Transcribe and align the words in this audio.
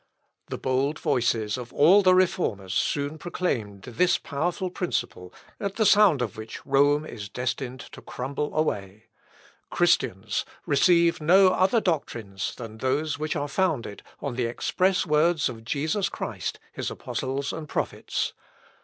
The 0.47 0.57
bold 0.57 0.97
voices 0.97 1.59
of 1.59 1.71
all 1.71 2.01
the 2.01 2.15
Reformers 2.15 2.73
soon 2.73 3.19
proclaimed 3.19 3.83
this 3.83 4.17
powerful 4.17 4.71
principle, 4.71 5.31
at 5.59 5.75
the 5.75 5.85
sound 5.85 6.23
of 6.23 6.37
which 6.37 6.65
Rome 6.65 7.05
is 7.05 7.29
destined 7.29 7.81
to 7.91 8.01
crumble 8.01 8.57
away: 8.57 9.03
"Christians, 9.69 10.43
receive 10.65 11.21
no 11.21 11.49
other 11.49 11.79
doctrines 11.79 12.55
than 12.55 12.79
those 12.79 13.19
which 13.19 13.35
are 13.35 13.47
founded 13.47 14.01
on 14.21 14.33
the 14.33 14.45
express 14.47 15.05
words 15.05 15.47
of 15.49 15.63
Jesus 15.63 16.09
Christ, 16.09 16.57
his 16.73 16.89
apostles, 16.89 17.53
and 17.53 17.69
prophets. 17.69 18.33